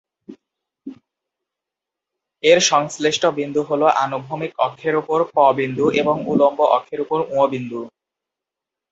[2.43, 7.79] এর সংশ্লিষ্ট বিন্দু হলো আনুভূমিক অক্ষের ওপর প-বিন্দু এবং উল্লম্ব অক্ষের ওপর ঙ-বিন্দু।